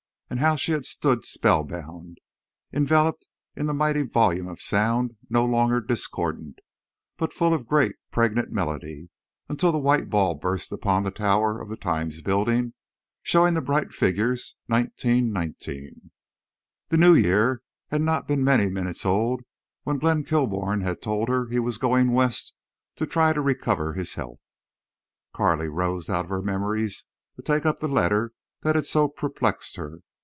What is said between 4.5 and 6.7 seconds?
sound no longer discordant,